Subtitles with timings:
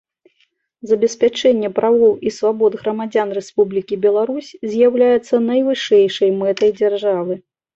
[0.91, 7.33] Забеспячэнне правоў і свабод грамадзян Рэспублікі Беларусь з’яўляецца найвышэйшай мэтай дзяржавы.